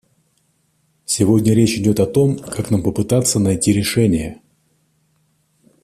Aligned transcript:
Сегодня 1.05 1.53
речь 1.53 1.77
идет 1.77 1.99
о 1.99 2.07
том, 2.07 2.39
как 2.39 2.71
нам 2.71 2.81
попытаться 2.81 3.37
найти 3.37 3.71
решения. 3.71 4.41